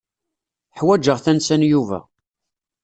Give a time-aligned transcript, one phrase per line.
[0.77, 1.99] Ḥwajeɣ tansa n Yuba.